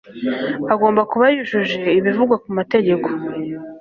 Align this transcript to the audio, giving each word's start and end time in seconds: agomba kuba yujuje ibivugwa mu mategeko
agomba 0.73 1.01
kuba 1.11 1.25
yujuje 1.35 1.79
ibivugwa 1.99 2.35
mu 2.43 2.51
mategeko 2.59 3.07